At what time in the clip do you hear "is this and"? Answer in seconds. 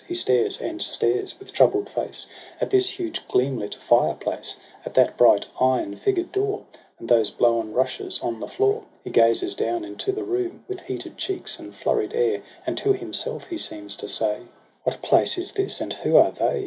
15.37-15.93